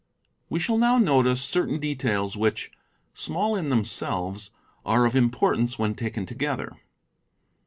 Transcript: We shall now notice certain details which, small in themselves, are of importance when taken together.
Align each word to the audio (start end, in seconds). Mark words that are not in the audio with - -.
We 0.49 0.59
shall 0.59 0.79
now 0.79 0.97
notice 0.97 1.43
certain 1.43 1.79
details 1.79 2.35
which, 2.35 2.71
small 3.13 3.55
in 3.55 3.69
themselves, 3.69 4.49
are 4.83 5.05
of 5.05 5.15
importance 5.15 5.77
when 5.77 5.93
taken 5.93 6.25
together. 6.25 6.71